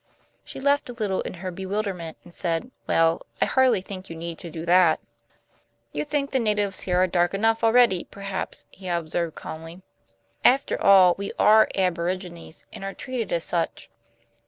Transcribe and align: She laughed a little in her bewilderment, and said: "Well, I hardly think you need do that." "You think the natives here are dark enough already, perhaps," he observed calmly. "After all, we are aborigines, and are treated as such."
She 0.43 0.59
laughed 0.59 0.89
a 0.89 0.93
little 0.93 1.21
in 1.21 1.35
her 1.45 1.51
bewilderment, 1.51 2.17
and 2.23 2.33
said: 2.33 2.71
"Well, 2.87 3.21
I 3.39 3.45
hardly 3.45 3.81
think 3.81 4.09
you 4.09 4.15
need 4.15 4.37
do 4.39 4.65
that." 4.65 4.99
"You 5.91 6.05
think 6.05 6.31
the 6.31 6.39
natives 6.39 6.79
here 6.79 6.97
are 6.97 7.05
dark 7.05 7.35
enough 7.35 7.63
already, 7.63 8.05
perhaps," 8.05 8.65
he 8.71 8.87
observed 8.87 9.35
calmly. 9.35 9.83
"After 10.43 10.81
all, 10.81 11.13
we 11.19 11.31
are 11.37 11.69
aborigines, 11.75 12.63
and 12.73 12.83
are 12.83 12.95
treated 12.95 13.31
as 13.31 13.43
such." 13.43 13.91